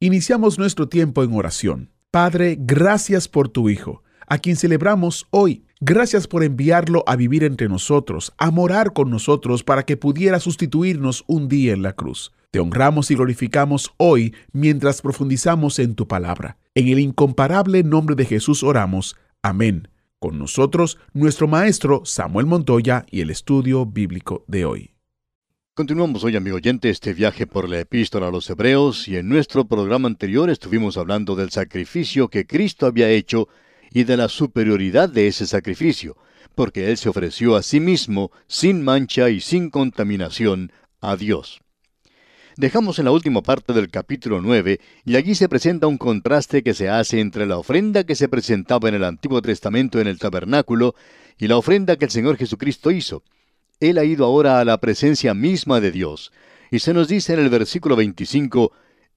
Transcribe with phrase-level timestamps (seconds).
[0.00, 1.90] Iniciamos nuestro tiempo en oración.
[2.12, 5.64] Padre, gracias por tu Hijo, a quien celebramos hoy.
[5.80, 11.24] Gracias por enviarlo a vivir entre nosotros, a morar con nosotros para que pudiera sustituirnos
[11.26, 12.32] un día en la cruz.
[12.52, 16.58] Te honramos y glorificamos hoy mientras profundizamos en tu palabra.
[16.76, 19.16] En el incomparable nombre de Jesús oramos.
[19.42, 19.88] Amén.
[20.20, 24.97] Con nosotros, nuestro maestro Samuel Montoya y el estudio bíblico de hoy.
[25.78, 29.64] Continuamos hoy, amigo oyente, este viaje por la epístola a los Hebreos y en nuestro
[29.64, 33.46] programa anterior estuvimos hablando del sacrificio que Cristo había hecho
[33.92, 36.16] y de la superioridad de ese sacrificio,
[36.56, 41.60] porque Él se ofreció a sí mismo, sin mancha y sin contaminación, a Dios.
[42.56, 46.74] Dejamos en la última parte del capítulo 9 y allí se presenta un contraste que
[46.74, 50.96] se hace entre la ofrenda que se presentaba en el Antiguo Testamento en el tabernáculo
[51.38, 53.22] y la ofrenda que el Señor Jesucristo hizo.
[53.80, 56.32] Él ha ido ahora a la presencia misma de Dios,
[56.70, 58.72] y se nos dice en el versículo 25,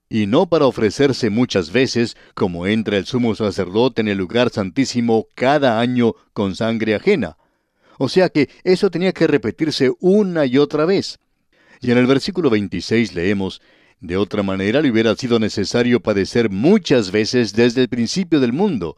[0.08, 5.28] y no para ofrecerse muchas veces, como entra el sumo sacerdote en el lugar santísimo
[5.36, 7.38] cada año con sangre ajena.
[7.98, 11.20] O sea que eso tenía que repetirse una y otra vez.
[11.82, 13.62] Y en el versículo 26 leemos,
[14.00, 18.98] De otra manera le hubiera sido necesario padecer muchas veces desde el principio del mundo.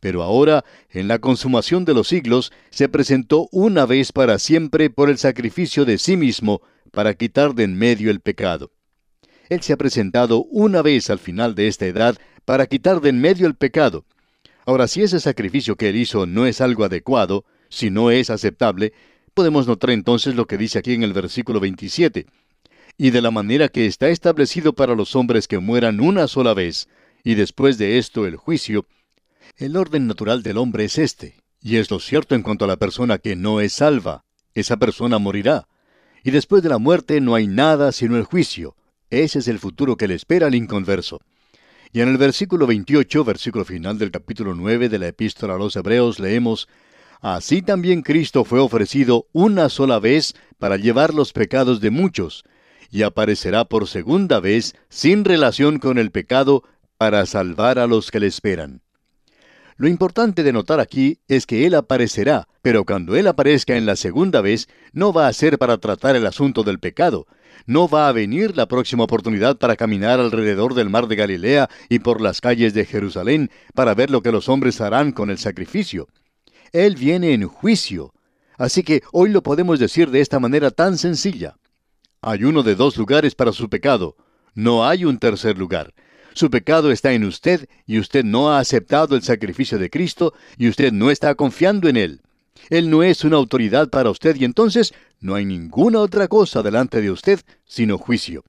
[0.00, 5.10] Pero ahora, en la consumación de los siglos, se presentó una vez para siempre por
[5.10, 8.72] el sacrificio de sí mismo, para quitar de en medio el pecado.
[9.50, 13.20] Él se ha presentado una vez al final de esta edad para quitar de en
[13.20, 14.06] medio el pecado.
[14.64, 18.92] Ahora, si ese sacrificio que él hizo no es algo adecuado, si no es aceptable,
[19.34, 22.26] podemos notar entonces lo que dice aquí en el versículo 27.
[22.96, 26.88] Y de la manera que está establecido para los hombres que mueran una sola vez,
[27.24, 28.86] y después de esto el juicio,
[29.60, 32.78] el orden natural del hombre es este, y es lo cierto en cuanto a la
[32.78, 34.24] persona que no es salva.
[34.54, 35.68] Esa persona morirá.
[36.24, 38.74] Y después de la muerte no hay nada sino el juicio.
[39.10, 41.20] Ese es el futuro que le espera al inconverso.
[41.92, 45.76] Y en el versículo 28, versículo final del capítulo 9 de la epístola a los
[45.76, 46.66] Hebreos, leemos,
[47.20, 52.44] Así también Cristo fue ofrecido una sola vez para llevar los pecados de muchos,
[52.90, 56.64] y aparecerá por segunda vez sin relación con el pecado
[56.96, 58.80] para salvar a los que le esperan.
[59.80, 63.96] Lo importante de notar aquí es que Él aparecerá, pero cuando Él aparezca en la
[63.96, 67.26] segunda vez, no va a ser para tratar el asunto del pecado,
[67.64, 72.00] no va a venir la próxima oportunidad para caminar alrededor del mar de Galilea y
[72.00, 76.08] por las calles de Jerusalén para ver lo que los hombres harán con el sacrificio.
[76.72, 78.12] Él viene en juicio.
[78.58, 81.56] Así que hoy lo podemos decir de esta manera tan sencilla.
[82.20, 84.14] Hay uno de dos lugares para su pecado.
[84.52, 85.94] No hay un tercer lugar.
[86.34, 90.68] Su pecado está en usted y usted no ha aceptado el sacrificio de Cristo y
[90.68, 92.20] usted no está confiando en Él.
[92.68, 97.00] Él no es una autoridad para usted y entonces no hay ninguna otra cosa delante
[97.00, 98.44] de usted sino juicio.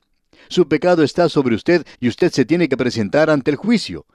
[0.49, 4.05] Su pecado está sobre usted y usted se tiene que presentar ante el juicio.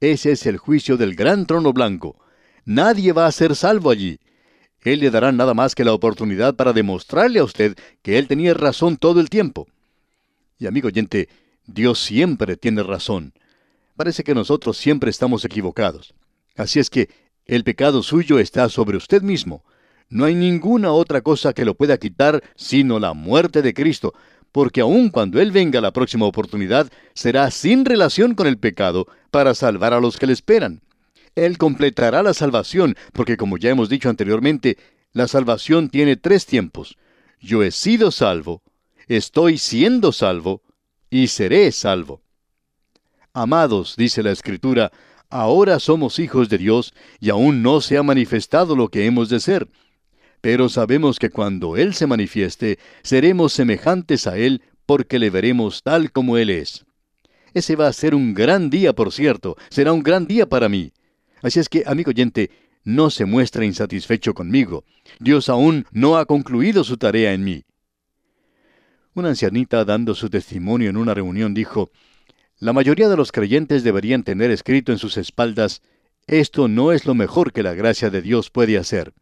[0.00, 2.18] Ese es el juicio del gran trono blanco.
[2.64, 4.18] Nadie va a ser salvo allí.
[4.80, 8.54] Él le dará nada más que la oportunidad para demostrarle a usted que él tenía
[8.54, 9.68] razón todo el tiempo.
[10.58, 11.28] Y amigo oyente,
[11.66, 13.34] Dios siempre tiene razón.
[13.96, 16.14] Parece que nosotros siempre estamos equivocados.
[16.56, 17.08] Así es que
[17.46, 19.64] el pecado suyo está sobre usted mismo.
[20.08, 24.12] No hay ninguna otra cosa que lo pueda quitar sino la muerte de Cristo,
[24.50, 29.54] porque aun cuando Él venga la próxima oportunidad, será sin relación con el pecado para
[29.54, 30.82] salvar a los que le esperan.
[31.34, 34.76] Él completará la salvación, porque como ya hemos dicho anteriormente,
[35.12, 36.98] la salvación tiene tres tiempos.
[37.40, 38.62] Yo he sido salvo,
[39.08, 40.62] estoy siendo salvo
[41.12, 42.22] y seré salvo.
[43.34, 44.90] Amados, dice la Escritura,
[45.28, 49.38] ahora somos hijos de Dios y aún no se ha manifestado lo que hemos de
[49.38, 49.68] ser.
[50.40, 56.10] Pero sabemos que cuando Él se manifieste, seremos semejantes a Él porque le veremos tal
[56.12, 56.86] como Él es.
[57.52, 60.92] Ese va a ser un gran día, por cierto, será un gran día para mí.
[61.42, 62.50] Así es que, amigo oyente,
[62.84, 64.84] no se muestre insatisfecho conmigo.
[65.20, 67.64] Dios aún no ha concluido su tarea en mí.
[69.14, 71.90] Una ancianita dando su testimonio en una reunión dijo,
[72.58, 75.82] La mayoría de los creyentes deberían tener escrito en sus espaldas,
[76.26, 79.12] Esto no es lo mejor que la gracia de Dios puede hacer.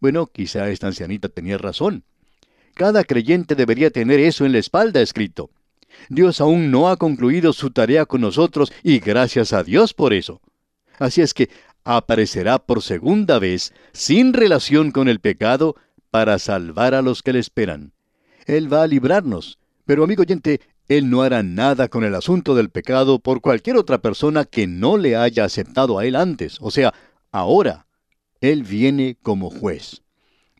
[0.00, 2.04] Bueno, quizá esta ancianita tenía razón.
[2.74, 5.48] Cada creyente debería tener eso en la espalda escrito.
[6.10, 10.42] Dios aún no ha concluido su tarea con nosotros y gracias a Dios por eso.
[10.98, 11.48] Así es que
[11.84, 15.74] aparecerá por segunda vez sin relación con el pecado
[16.10, 17.95] para salvar a los que le esperan.
[18.46, 19.58] Él va a librarnos.
[19.84, 23.98] Pero amigo oyente, Él no hará nada con el asunto del pecado por cualquier otra
[23.98, 26.58] persona que no le haya aceptado a Él antes.
[26.60, 26.94] O sea,
[27.30, 27.86] ahora.
[28.40, 30.02] Él viene como juez.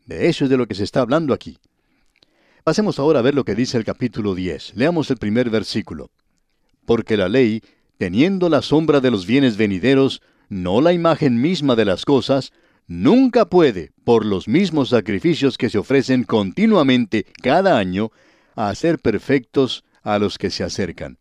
[0.07, 1.59] De eso es de lo que se está hablando aquí.
[2.65, 4.75] Pasemos ahora a ver lo que dice el capítulo 10.
[4.77, 6.11] Leamos el primer versículo.
[6.85, 7.63] Porque la ley,
[7.99, 12.53] teniendo la sombra de los bienes venideros, no la imagen misma de las cosas,
[12.87, 18.11] nunca puede, por los mismos sacrificios que se ofrecen continuamente cada año,
[18.55, 21.19] hacer perfectos a los que se acercan.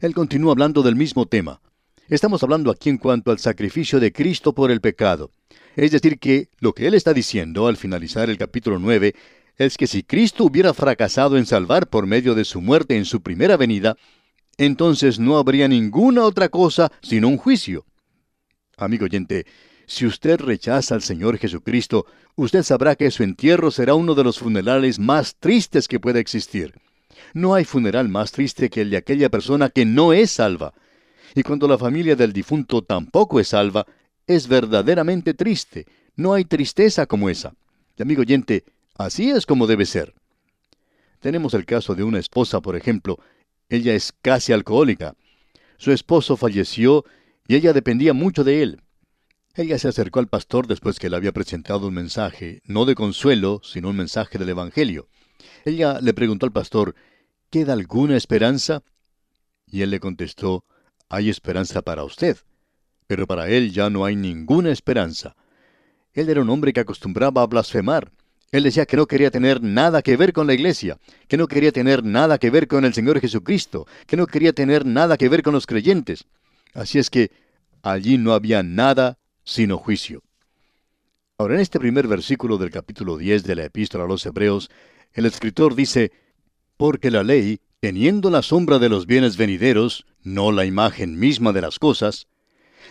[0.00, 1.60] Él continúa hablando del mismo tema.
[2.08, 5.30] Estamos hablando aquí en cuanto al sacrificio de Cristo por el pecado.
[5.76, 9.14] Es decir, que lo que él está diciendo al finalizar el capítulo 9
[9.56, 13.22] es que si Cristo hubiera fracasado en salvar por medio de su muerte en su
[13.22, 13.96] primera venida,
[14.58, 17.86] entonces no habría ninguna otra cosa sino un juicio.
[18.76, 19.46] Amigo oyente,
[19.92, 24.38] si usted rechaza al Señor Jesucristo, usted sabrá que su entierro será uno de los
[24.38, 26.80] funerales más tristes que pueda existir.
[27.34, 30.72] No hay funeral más triste que el de aquella persona que no es salva.
[31.34, 33.86] Y cuando la familia del difunto tampoco es salva,
[34.26, 35.84] es verdaderamente triste.
[36.16, 37.52] No hay tristeza como esa.
[37.98, 38.64] Y amigo oyente,
[38.96, 40.14] así es como debe ser.
[41.20, 43.18] Tenemos el caso de una esposa, por ejemplo.
[43.68, 45.16] Ella es casi alcohólica.
[45.76, 47.04] Su esposo falleció
[47.46, 48.81] y ella dependía mucho de él.
[49.54, 53.60] Ella se acercó al pastor después que le había presentado un mensaje, no de consuelo,
[53.62, 55.08] sino un mensaje del Evangelio.
[55.66, 56.94] Ella le preguntó al pastor,
[57.50, 58.82] ¿queda alguna esperanza?
[59.66, 60.64] Y él le contestó,
[61.10, 62.38] hay esperanza para usted,
[63.06, 65.36] pero para él ya no hay ninguna esperanza.
[66.14, 68.10] Él era un hombre que acostumbraba a blasfemar.
[68.52, 71.72] Él decía que no quería tener nada que ver con la iglesia, que no quería
[71.72, 75.42] tener nada que ver con el Señor Jesucristo, que no quería tener nada que ver
[75.42, 76.24] con los creyentes.
[76.72, 77.30] Así es que
[77.82, 80.22] allí no había nada sino juicio.
[81.38, 84.70] Ahora, en este primer versículo del capítulo 10 de la epístola a los Hebreos,
[85.12, 86.12] el escritor dice,
[86.76, 91.62] Porque la ley, teniendo la sombra de los bienes venideros, no la imagen misma de
[91.62, 92.28] las cosas,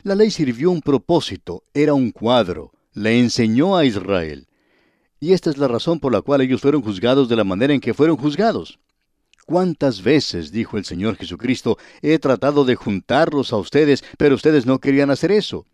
[0.03, 4.47] la ley sirvió un propósito, era un cuadro, le enseñó a Israel.
[5.19, 7.79] Y esta es la razón por la cual ellos fueron juzgados de la manera en
[7.79, 8.79] que fueron juzgados.
[9.45, 14.79] ¿Cuántas veces, dijo el Señor Jesucristo, he tratado de juntarlos a ustedes, pero ustedes no
[14.79, 15.65] querían hacer eso?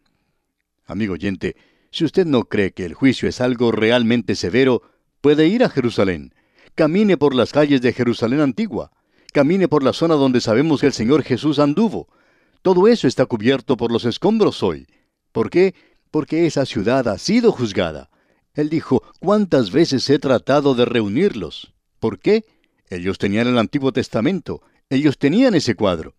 [0.88, 1.58] Amigo oyente,
[1.92, 4.82] si usted no cree que el juicio es algo realmente severo,
[5.20, 6.34] puede ir a Jerusalén.
[6.76, 8.92] Camine por las calles de Jerusalén antigua.
[9.34, 12.08] Camine por la zona donde sabemos que el Señor Jesús anduvo.
[12.62, 14.88] Todo eso está cubierto por los escombros hoy.
[15.34, 15.76] ¿Por qué?
[16.10, 18.10] Porque esa ciudad ha sido juzgada.
[18.54, 21.74] Él dijo, ¿cuántas veces he tratado de reunirlos?
[22.00, 22.46] ¿Por qué?
[22.90, 24.62] Ellos tenían el Antiguo Testamento.
[24.90, 26.16] Ellos tenían ese cuadro.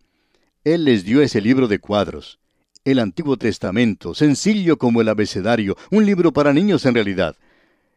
[0.62, 2.38] Él les dio ese libro de cuadros
[2.84, 7.36] el Antiguo Testamento, sencillo como el abecedario, un libro para niños en realidad.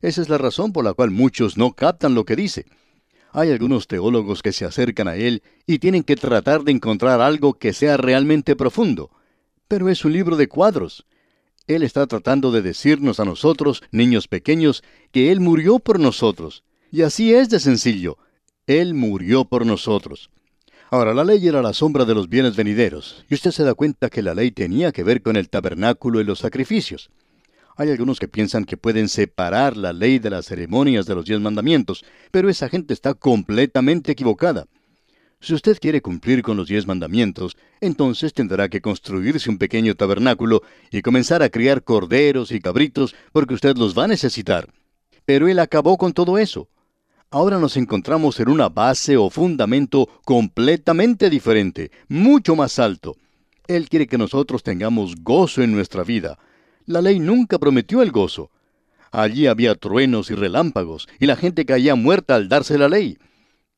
[0.02, 2.66] Esa es la razón por la cual muchos no captan lo que dice.
[3.32, 7.54] Hay algunos teólogos que se acercan a él y tienen que tratar de encontrar algo
[7.54, 9.10] que sea realmente profundo.
[9.68, 11.06] Pero es un libro de cuadros.
[11.68, 16.64] Él está tratando de decirnos a nosotros, niños pequeños, que Él murió por nosotros.
[16.92, 18.18] Y así es de sencillo.
[18.68, 20.30] Él murió por nosotros.
[20.94, 24.10] Ahora, la ley era la sombra de los bienes venideros, y usted se da cuenta
[24.10, 27.10] que la ley tenía que ver con el tabernáculo y los sacrificios.
[27.78, 31.40] Hay algunos que piensan que pueden separar la ley de las ceremonias de los diez
[31.40, 34.66] mandamientos, pero esa gente está completamente equivocada.
[35.40, 40.62] Si usted quiere cumplir con los diez mandamientos, entonces tendrá que construirse un pequeño tabernáculo
[40.92, 44.68] y comenzar a criar corderos y cabritos porque usted los va a necesitar.
[45.24, 46.68] Pero él acabó con todo eso.
[47.34, 53.16] Ahora nos encontramos en una base o fundamento completamente diferente, mucho más alto.
[53.68, 56.38] Él quiere que nosotros tengamos gozo en nuestra vida.
[56.86, 58.52] La ley nunca prometió el gozo.
[59.14, 63.18] Allí había truenos y relámpagos, y la gente caía muerta al darse la ley.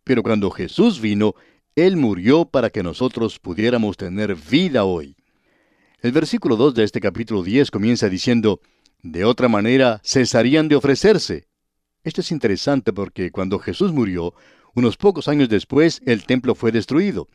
[0.04, 1.36] Pero cuando Jesús vino,
[1.76, 5.16] Él murió para que nosotros pudiéramos tener vida hoy.
[6.02, 8.62] El versículo 2 de este capítulo 10 comienza diciendo,
[9.04, 11.53] De otra manera cesarían de ofrecerse.
[12.04, 14.34] Esto es interesante porque cuando Jesús murió,
[14.74, 17.30] unos pocos años después, el templo fue destruido.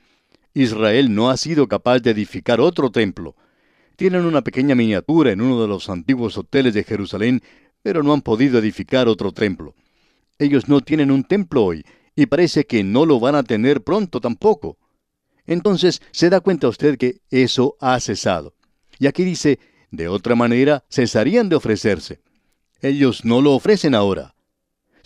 [0.54, 3.34] Israel no ha sido capaz de edificar otro templo.
[3.96, 7.42] Tienen una pequeña miniatura en uno de los antiguos hoteles de Jerusalén,
[7.82, 9.74] pero no han podido edificar otro templo.
[10.38, 11.84] Ellos no tienen un templo hoy,
[12.14, 14.76] y parece que no lo van a tener pronto tampoco.
[15.46, 18.54] Entonces se da cuenta usted que eso ha cesado.
[18.98, 19.58] Y aquí dice,
[19.90, 22.20] de otra manera cesarían de ofrecerse.
[22.80, 24.34] Ellos no lo ofrecen ahora.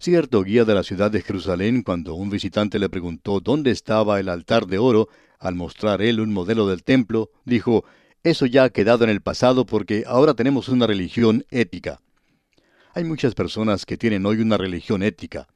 [0.03, 4.29] Cierto guía de la ciudad de Jerusalén, cuando un visitante le preguntó dónde estaba el
[4.29, 7.85] altar de oro, al mostrar él un modelo del templo, dijo,
[8.25, 12.01] eso ya ha quedado en el pasado porque ahora tenemos una religión ética.
[12.95, 15.47] Hay muchas personas que tienen hoy una religión ética.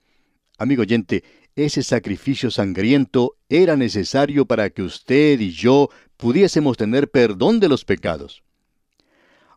[0.59, 1.25] Amigo oyente,
[1.57, 7.85] ese sacrificio sangriento era necesario para que usted y yo pudiésemos tener perdón de los
[7.85, 8.45] pecados.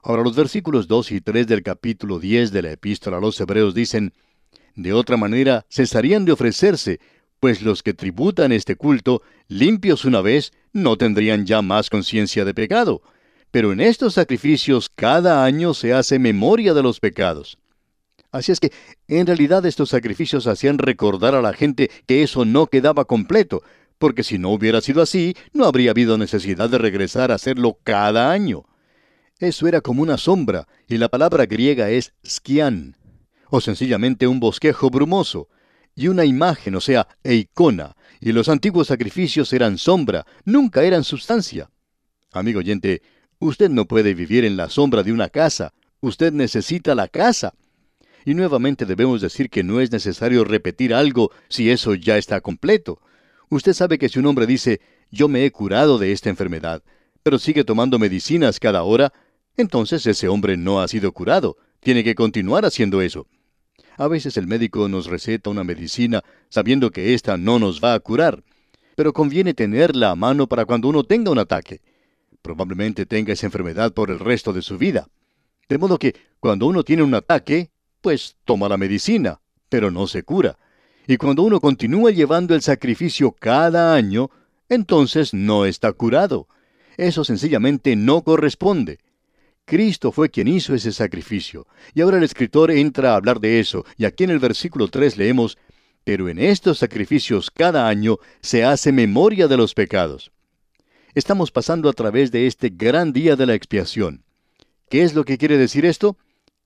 [0.01, 3.75] Ahora los versículos 2 y 3 del capítulo 10 de la epístola a los Hebreos
[3.75, 4.13] dicen,
[4.79, 7.01] De otra manera cesarían de ofrecerse,
[7.41, 12.53] pues los que tributan este culto, limpios una vez, no tendrían ya más conciencia de
[12.53, 13.01] pecado.
[13.51, 17.57] Pero en estos sacrificios cada año se hace memoria de los pecados.
[18.31, 18.71] Así es que,
[19.09, 23.63] en realidad, estos sacrificios hacían recordar a la gente que eso no quedaba completo,
[23.97, 28.31] porque si no hubiera sido así, no habría habido necesidad de regresar a hacerlo cada
[28.31, 28.63] año.
[29.39, 32.95] Eso era como una sombra, y la palabra griega es skian,
[33.49, 35.49] o sencillamente un bosquejo brumoso,
[35.95, 41.69] y una imagen, o sea, eikona, y los antiguos sacrificios eran sombra, nunca eran sustancia.
[42.31, 43.01] Amigo oyente,
[43.39, 47.53] usted no puede vivir en la sombra de una casa, usted necesita la casa.
[48.25, 53.01] Y nuevamente debemos decir que no es necesario repetir algo si eso ya está completo.
[53.49, 56.83] Usted sabe que si un hombre dice, yo me he curado de esta enfermedad,
[57.23, 59.11] pero sigue tomando medicinas cada hora,
[59.57, 63.27] entonces ese hombre no ha sido curado, tiene que continuar haciendo eso.
[63.99, 67.99] A veces el médico nos receta una medicina sabiendo que ésta no nos va a
[67.99, 68.45] curar,
[68.95, 71.81] pero conviene tenerla a mano para cuando uno tenga un ataque.
[72.41, 75.09] Probablemente tenga esa enfermedad por el resto de su vida.
[75.67, 80.23] De modo que cuando uno tiene un ataque, pues toma la medicina, pero no se
[80.23, 80.57] cura.
[81.05, 84.31] Y cuando uno continúa llevando el sacrificio cada año,
[84.69, 86.47] entonces no está curado.
[86.95, 88.99] Eso sencillamente no corresponde.
[89.69, 91.67] Cristo fue quien hizo ese sacrificio.
[91.93, 95.15] Y ahora el escritor entra a hablar de eso, y aquí en el versículo 3
[95.15, 95.59] leemos,
[96.03, 100.31] Pero en estos sacrificios cada año se hace memoria de los pecados.
[101.13, 104.23] Estamos pasando a través de este gran día de la expiación.
[104.89, 106.17] ¿Qué es lo que quiere decir esto?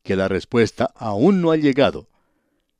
[0.01, 2.10] que la respuesta aún no ha llegado.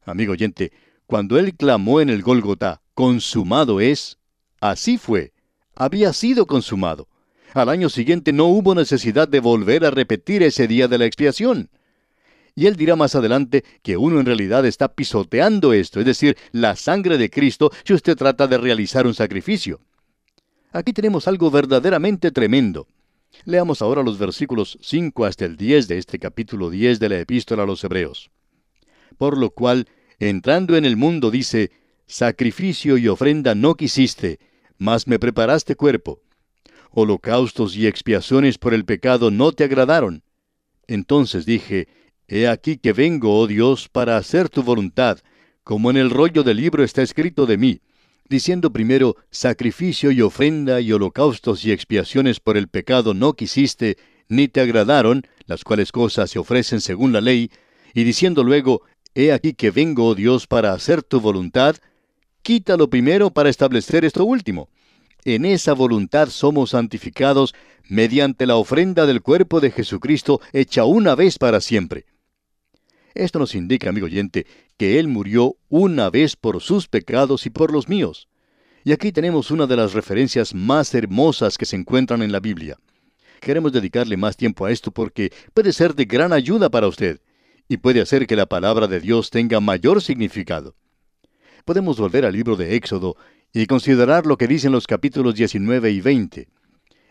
[0.06, 0.72] Amigo oyente,
[1.06, 4.20] cuando él clamó en el Gólgota, consumado es,
[4.60, 5.34] así fue,
[5.76, 7.08] había sido consumado.
[7.54, 11.70] Al año siguiente no hubo necesidad de volver a repetir ese día de la expiación.
[12.56, 16.76] Y él dirá más adelante que uno en realidad está pisoteando esto, es decir, la
[16.76, 19.82] sangre de Cristo, si usted trata de realizar un sacrificio.
[20.72, 22.88] Aquí tenemos algo verdaderamente tremendo.
[23.46, 27.64] Leamos ahora los versículos 5 hasta el 10 de este capítulo 10 de la epístola
[27.64, 28.32] a los Hebreos.
[29.18, 29.88] Por lo cual,
[30.20, 31.72] entrando en el mundo, dice,
[32.06, 34.40] Sacrificio y ofrenda no quisiste,
[34.78, 36.20] mas me preparaste cuerpo.
[36.94, 40.24] Holocaustos y expiaciones por el pecado no te agradaron.
[40.88, 41.88] Entonces dije,
[42.28, 45.20] He aquí que vengo, oh Dios, para hacer tu voluntad,
[45.64, 47.82] como en el rollo del libro está escrito de mí
[48.30, 53.98] diciendo primero, sacrificio y ofrenda y holocaustos y expiaciones por el pecado no quisiste,
[54.28, 57.52] ni te agradaron, las cuales cosas se ofrecen según la ley,
[57.94, 58.82] y diciendo luego,
[59.16, 61.76] He aquí que vengo, oh Dios, para hacer tu voluntad,
[62.42, 64.70] quítalo primero para establecer esto último.
[65.26, 67.56] En esa voluntad somos santificados
[67.88, 72.06] mediante la ofrenda del cuerpo de Jesucristo hecha una vez para siempre.
[73.14, 74.46] Esto nos indica, amigo oyente,
[74.78, 78.28] que Él murió una vez por sus pecados y por los míos.
[78.84, 82.78] Y aquí tenemos una de las referencias más hermosas que se encuentran en la Biblia.
[83.40, 87.22] Queremos dedicarle más tiempo a esto porque puede ser de gran ayuda para usted
[87.70, 90.76] y puede hacer que la palabra de Dios tenga mayor significado.
[91.64, 93.16] Podemos volver al libro de Éxodo
[93.54, 96.48] y considerar lo que dicen los capítulos 19 y 20.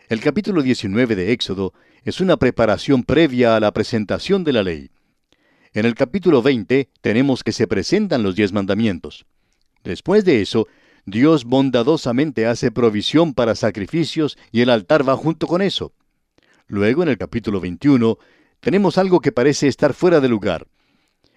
[0.09, 1.73] El capítulo 19 de Éxodo
[2.03, 4.91] es una preparación previa a la presentación de la ley.
[5.73, 9.25] En el capítulo 20 tenemos que se presentan los diez mandamientos.
[9.85, 10.67] Después de eso,
[11.05, 15.93] Dios bondadosamente hace provisión para sacrificios y el altar va junto con eso.
[16.67, 18.17] Luego, en el capítulo 21,
[18.59, 20.67] tenemos algo que parece estar fuera de lugar.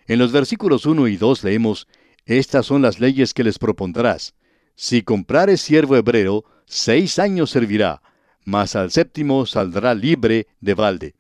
[0.07, 1.89] En los versículos 1 y 2 leemos,
[2.25, 4.35] Estas son las leyes que les propondrás.
[4.76, 8.02] Si comprares siervo hebreo, seis años servirá,
[8.45, 11.14] mas al séptimo saldrá libre de balde.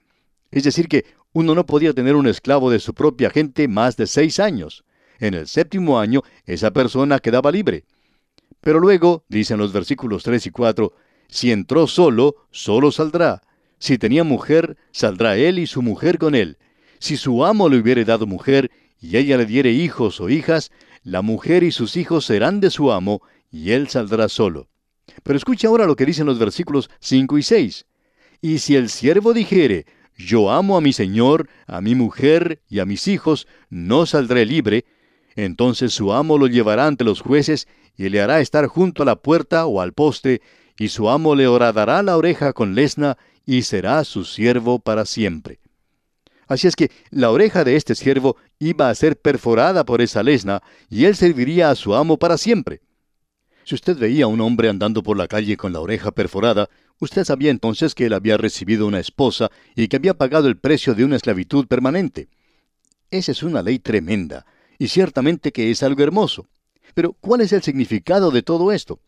[0.50, 4.06] Es decir, que uno no podía tener un esclavo de su propia gente más de
[4.06, 4.84] seis años.
[5.18, 7.84] En el séptimo año, esa persona quedaba libre.
[8.60, 10.92] Pero luego, dicen los versículos 3 y 4,
[11.28, 13.40] si entró solo, solo saldrá.
[13.78, 16.58] Si tenía mujer, saldrá él y su mujer con él.
[16.98, 18.70] Si su amo le hubiere dado mujer,
[19.00, 20.70] y ella le diere hijos o hijas,
[21.02, 23.22] la mujer y sus hijos serán de su amo,
[23.56, 24.68] y él saldrá solo.
[25.22, 27.86] Pero escucha ahora lo que dicen los versículos 5 y 6.
[28.42, 32.84] Y si el siervo dijere, yo amo a mi Señor, a mi mujer y a
[32.84, 34.84] mis hijos, no saldré libre.
[35.36, 39.16] Entonces su amo lo llevará ante los jueces y le hará estar junto a la
[39.16, 40.42] puerta o al poste,
[40.78, 45.60] y su amo le horadará la oreja con lesna y será su siervo para siempre.
[46.46, 50.62] Así es que la oreja de este siervo iba a ser perforada por esa lesna,
[50.90, 52.82] y él serviría a su amo para siempre.
[53.66, 56.70] Si usted veía a un hombre andando por la calle con la oreja perforada,
[57.00, 60.94] usted sabía entonces que él había recibido una esposa y que había pagado el precio
[60.94, 62.28] de una esclavitud permanente.
[63.10, 64.46] Esa es una ley tremenda,
[64.78, 66.46] y ciertamente que es algo hermoso.
[66.94, 69.00] Pero, ¿cuál es el significado de todo esto?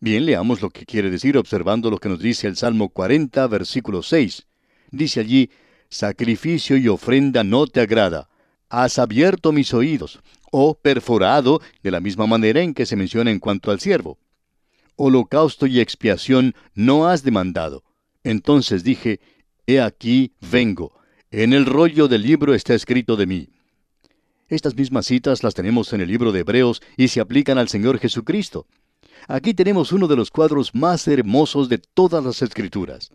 [0.00, 4.02] Bien, leamos lo que quiere decir observando lo que nos dice el Salmo 40, versículo
[4.02, 4.46] 6.
[4.90, 5.48] Dice allí,
[5.88, 8.28] Sacrificio y ofrenda no te agrada.
[8.68, 13.40] Has abierto mis oídos, o perforado, de la misma manera en que se menciona en
[13.40, 14.18] cuanto al siervo.
[14.96, 17.82] Holocausto y expiación no has demandado.
[18.22, 19.20] Entonces dije,
[19.66, 20.92] He aquí, vengo.
[21.30, 23.48] En el rollo del libro está escrito de mí.
[24.48, 27.98] Estas mismas citas las tenemos en el libro de Hebreos y se aplican al Señor
[27.98, 28.66] Jesucristo.
[29.26, 33.10] Aquí tenemos uno de los cuadros más hermosos de todas las escrituras.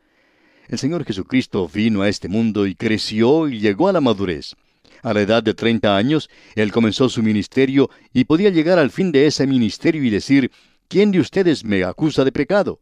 [0.68, 4.56] El Señor Jesucristo vino a este mundo y creció y llegó a la madurez.
[5.01, 9.12] A la edad de 30 años, Él comenzó su ministerio y podía llegar al fin
[9.12, 10.51] de ese ministerio y decir,
[10.88, 12.82] ¿quién de ustedes me acusa de pecado?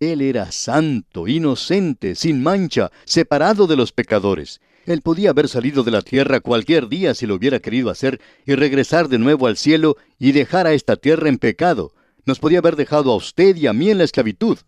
[0.00, 4.60] Él era santo, inocente, sin mancha, separado de los pecadores.
[4.86, 8.54] Él podía haber salido de la tierra cualquier día si lo hubiera querido hacer y
[8.54, 11.92] regresar de nuevo al cielo y dejar a esta tierra en pecado.
[12.26, 14.58] Nos podía haber dejado a usted y a mí en la esclavitud.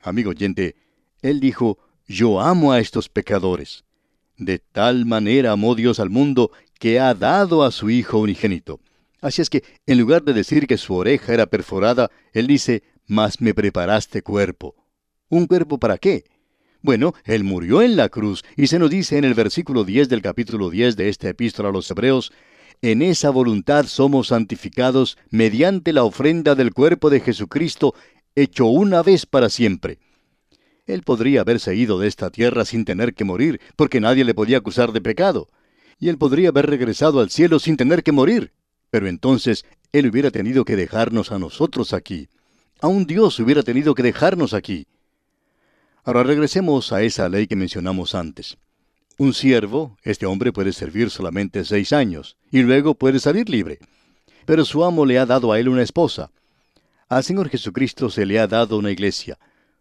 [0.00, 0.76] Amigo oyente,
[1.22, 3.85] Él dijo, yo amo a estos pecadores.
[4.38, 8.80] De tal manera amó Dios al mundo que ha dado a su Hijo unigénito.
[9.20, 13.40] Así es que, en lugar de decir que su oreja era perforada, Él dice, mas
[13.40, 14.74] me preparaste cuerpo.
[15.28, 16.24] ¿Un cuerpo para qué?
[16.82, 20.22] Bueno, Él murió en la cruz y se nos dice en el versículo 10 del
[20.22, 22.32] capítulo 10 de esta epístola a los Hebreos,
[22.82, 27.94] en esa voluntad somos santificados mediante la ofrenda del cuerpo de Jesucristo,
[28.34, 29.98] hecho una vez para siempre.
[30.86, 34.58] Él podría haberse ido de esta tierra sin tener que morir, porque nadie le podía
[34.58, 35.48] acusar de pecado.
[35.98, 38.52] Y él podría haber regresado al cielo sin tener que morir.
[38.90, 42.28] Pero entonces él hubiera tenido que dejarnos a nosotros aquí.
[42.80, 44.86] Aún Dios hubiera tenido que dejarnos aquí.
[46.04, 48.58] Ahora regresemos a esa ley que mencionamos antes.
[49.18, 53.78] Un siervo, este hombre puede servir solamente seis años, y luego puede salir libre.
[54.44, 56.30] Pero su amo le ha dado a él una esposa.
[57.08, 59.38] Al Señor Jesucristo se le ha dado una iglesia.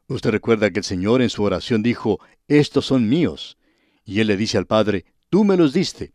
[0.08, 3.58] Usted recuerda que el Señor en su oración dijo, Estos son míos.
[4.04, 6.14] Y él le dice al Padre, Tú me los diste.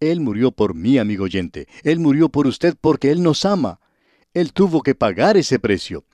[0.00, 1.66] Él murió por mí, amigo oyente.
[1.82, 3.80] Él murió por usted porque Él nos ama.
[4.34, 6.04] Él tuvo que pagar ese precio.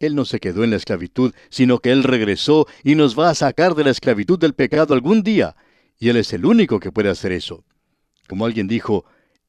[0.00, 3.34] Él no se quedó en la esclavitud, sino que Él regresó y nos va a
[3.34, 5.54] sacar de la esclavitud del pecado algún día.
[5.98, 7.64] Y Él es el único que puede hacer eso.
[8.28, 9.04] Como alguien dijo,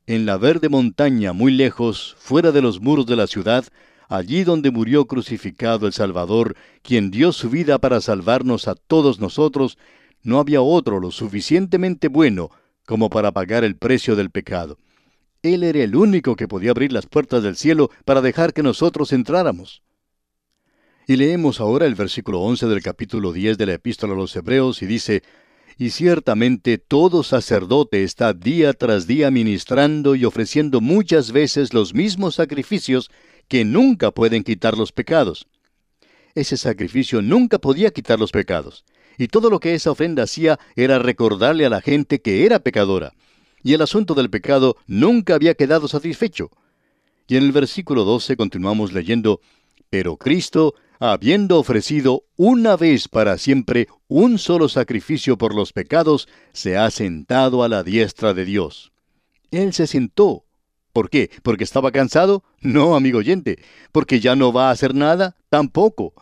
[0.05, 3.65] en la verde montaña muy lejos, fuera de los muros de la ciudad,
[4.09, 9.77] allí donde murió crucificado el Salvador, quien dio su vida para salvarnos a todos nosotros,
[10.23, 12.49] no había otro lo suficientemente bueno
[12.85, 14.77] como para pagar el precio del pecado.
[15.41, 19.13] Él era el único que podía abrir las puertas del cielo para dejar que nosotros
[19.13, 19.83] entráramos.
[21.07, 24.81] Y leemos ahora el versículo 11 del capítulo 10 de la epístola a los Hebreos
[24.81, 25.21] y dice,
[25.77, 32.35] Y ciertamente todo sacerdote está día tras día ministrando y ofreciendo muchas veces los mismos
[32.35, 33.11] sacrificios
[33.47, 35.47] que nunca pueden quitar los pecados.
[36.33, 38.83] Ese sacrificio nunca podía quitar los pecados,
[39.17, 43.13] y todo lo que esa ofrenda hacía era recordarle a la gente que era pecadora,
[43.63, 46.51] y el asunto del pecado nunca había quedado satisfecho.
[47.27, 49.39] Y en el versículo 12 continuamos leyendo,
[49.89, 56.77] Pero Cristo, habiendo ofrecido una vez para siempre un solo sacrificio por los pecados, se
[56.77, 58.91] ha sentado a la diestra de Dios.
[59.51, 60.45] Él se sentó
[60.95, 61.29] ¿Por qué?
[61.43, 62.45] ¿Porque estaba cansado?
[62.65, 63.59] No, amigo oyente.
[63.91, 65.35] ¿Porque ya no va a hacer nada?
[65.49, 66.13] Tampoco.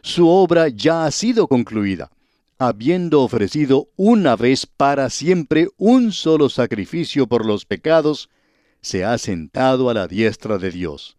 [0.00, 2.10] Su obra ya ha sido concluida.
[2.58, 8.30] Habiendo ofrecido una vez para siempre un solo sacrificio por los pecados,
[8.80, 11.18] se ha sentado a la diestra de Dios.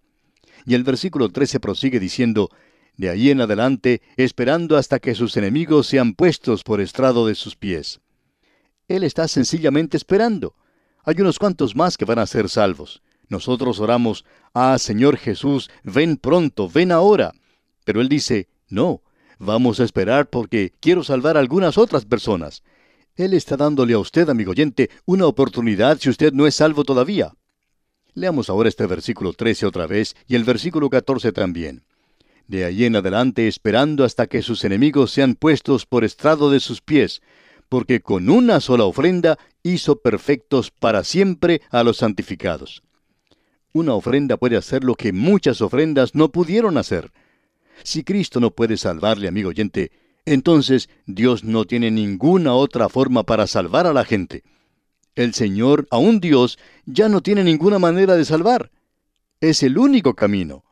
[0.65, 2.50] Y el versículo 13 prosigue diciendo,
[2.98, 7.56] de ahí en adelante, esperando hasta que sus enemigos sean puestos por estrado de sus
[7.56, 8.02] pies.
[8.88, 10.56] Él está sencillamente esperando.
[11.04, 13.04] Hay unos cuantos más que van a ser salvos.
[13.32, 17.32] Nosotros oramos, ah Señor Jesús, ven pronto, ven ahora.
[17.86, 19.04] Pero Él dice, no,
[19.39, 22.62] vamos a esperar porque quiero salvar a algunas otras personas.
[23.15, 27.32] Él está dándole a usted, amigo oyente, una oportunidad si usted no es salvo todavía.
[28.15, 31.86] Leamos ahora este versículo 13 otra vez y el versículo 14 también.
[32.48, 36.82] De ahí en adelante esperando hasta que sus enemigos sean puestos por estrado de sus
[36.82, 37.22] pies,
[37.70, 42.84] porque con una sola ofrenda hizo perfectos para siempre a los santificados.
[43.74, 47.12] Una ofrenda puede hacer lo que muchas ofrendas no pudieron hacer.
[47.84, 49.92] Si Cristo no puede salvarle, amigo oyente,
[50.26, 54.44] entonces Dios no tiene ninguna otra forma para salvar a la gente.
[55.16, 58.72] El Señor, aún Dios, ya no tiene ninguna manera de salvar.
[59.40, 60.64] Es el único camino.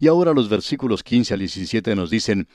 [0.00, 2.48] Y ahora los versículos 15 al 17 nos dicen,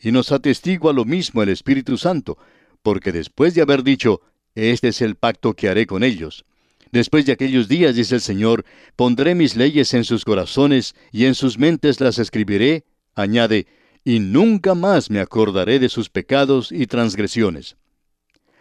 [0.00, 2.38] y nos atestigua lo mismo el Espíritu Santo,
[2.82, 4.20] porque después de haber dicho,
[4.54, 6.44] este es el pacto que haré con ellos.
[6.92, 11.34] Después de aquellos días, dice el Señor, pondré mis leyes en sus corazones y en
[11.34, 13.66] sus mentes las escribiré, añade,
[14.04, 17.76] y nunca más me acordaré de sus pecados y transgresiones.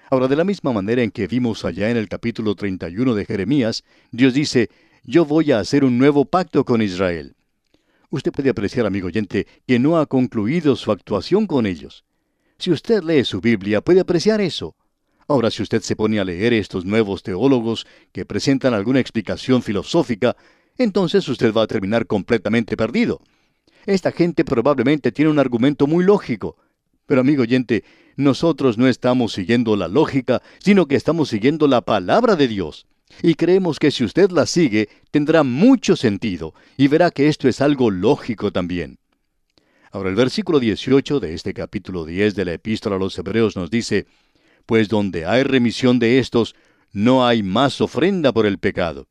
[0.09, 3.83] Ahora, de la misma manera en que vimos allá en el capítulo 31 de Jeremías,
[4.11, 4.69] Dios dice,
[5.03, 7.35] yo voy a hacer un nuevo pacto con Israel.
[8.11, 12.05] Usted puede apreciar, amigo oyente, que no ha concluido su actuación con ellos.
[12.57, 14.75] Si usted lee su Biblia, puede apreciar eso.
[15.31, 20.35] Ahora, si usted se pone a leer estos nuevos teólogos que presentan alguna explicación filosófica,
[20.77, 23.21] entonces usted va a terminar completamente perdido.
[23.85, 26.57] Esta gente probablemente tiene un argumento muy lógico.
[27.05, 27.85] Pero amigo oyente,
[28.17, 32.85] nosotros no estamos siguiendo la lógica, sino que estamos siguiendo la palabra de Dios.
[33.23, 37.61] Y creemos que si usted la sigue, tendrá mucho sentido, y verá que esto es
[37.61, 38.97] algo lógico también.
[39.93, 43.69] Ahora el versículo 18 de este capítulo 10 de la epístola a los Hebreos nos
[43.69, 44.07] dice,
[44.71, 46.55] pues donde hay remisión de estos,
[46.93, 49.09] no hay más ofrenda por el pecado.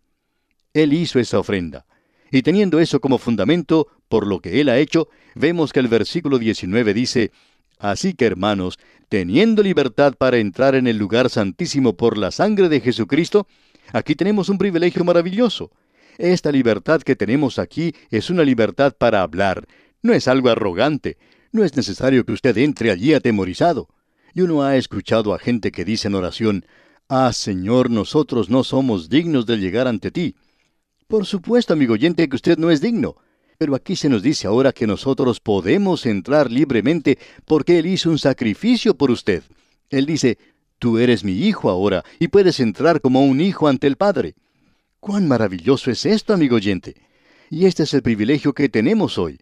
[0.72, 1.84] Él hizo esa ofrenda.
[2.30, 6.38] Y teniendo eso como fundamento, por lo que Él ha hecho, vemos que el versículo
[6.38, 7.30] 19 dice,
[7.78, 8.78] Así que hermanos,
[9.10, 13.46] teniendo libertad para entrar en el lugar santísimo por la sangre de Jesucristo,
[13.92, 15.72] aquí tenemos un privilegio maravilloso.
[16.16, 19.66] Esta libertad que tenemos aquí es una libertad para hablar,
[20.00, 21.18] no es algo arrogante,
[21.52, 23.90] no es necesario que usted entre allí atemorizado.
[24.34, 26.64] Y uno ha escuchado a gente que dice en oración,
[27.08, 30.36] Ah, Señor, nosotros no somos dignos de llegar ante ti.
[31.08, 33.16] Por supuesto, amigo oyente, que usted no es digno.
[33.58, 38.18] Pero aquí se nos dice ahora que nosotros podemos entrar libremente porque Él hizo un
[38.18, 39.42] sacrificio por usted.
[39.90, 40.38] Él dice,
[40.78, 44.36] tú eres mi hijo ahora y puedes entrar como un hijo ante el Padre.
[45.00, 46.94] ¡Cuán maravilloso es esto, amigo oyente!
[47.50, 49.40] Y este es el privilegio que tenemos hoy.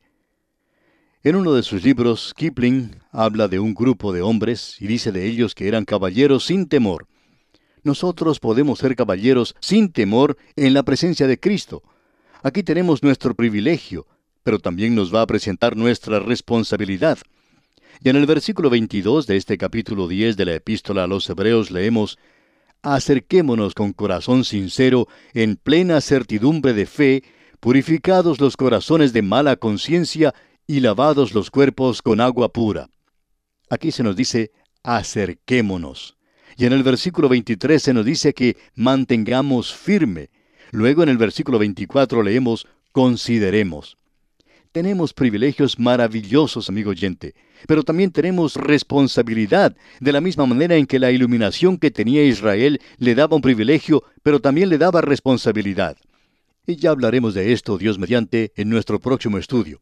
[1.29, 5.27] En uno de sus libros, Kipling habla de un grupo de hombres y dice de
[5.27, 7.07] ellos que eran caballeros sin temor.
[7.83, 11.83] Nosotros podemos ser caballeros sin temor en la presencia de Cristo.
[12.43, 14.07] Aquí tenemos nuestro privilegio,
[14.43, 17.19] pero también nos va a presentar nuestra responsabilidad.
[18.03, 21.71] Y en el versículo 22 de este capítulo 10 de la epístola a los Hebreos
[21.71, 22.19] leemos,
[22.81, 27.23] Acerquémonos con corazón sincero, en plena certidumbre de fe,
[27.61, 30.33] purificados los corazones de mala conciencia
[30.71, 32.91] y lavados los cuerpos con agua pura.
[33.71, 34.53] Aquí se nos dice,
[34.83, 36.19] acerquémonos.
[36.59, 40.29] Y en el versículo 23 se nos dice que mantengamos firme.
[40.71, 43.97] Luego en el versículo 24 leemos, consideremos.
[44.71, 47.35] Tenemos privilegios maravillosos, amigo oyente,
[47.67, 52.79] pero también tenemos responsabilidad, de la misma manera en que la iluminación que tenía Israel
[52.99, 55.97] le daba un privilegio, pero también le daba responsabilidad.
[56.67, 59.81] Y ya hablaremos de esto, Dios mediante, en nuestro próximo estudio.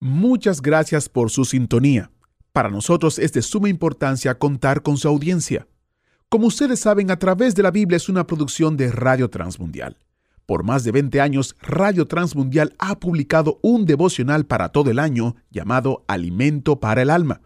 [0.00, 2.10] Muchas gracias por su sintonía.
[2.52, 5.66] Para nosotros es de suma importancia contar con su audiencia.
[6.32, 9.98] Como ustedes saben, a través de la Biblia es una producción de Radio Transmundial.
[10.46, 15.36] Por más de 20 años, Radio Transmundial ha publicado un devocional para todo el año
[15.50, 17.42] llamado Alimento para el Alma.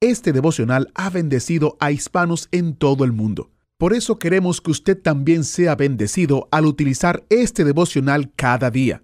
[0.00, 3.52] Este devocional ha bendecido a hispanos en todo el mundo.
[3.78, 9.02] Por eso queremos que usted también sea bendecido al utilizar este devocional cada día.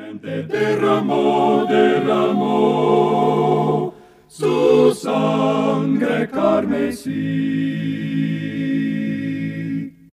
[4.29, 8.50] su sangre carmesí